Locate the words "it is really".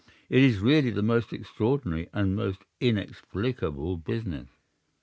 0.31-0.89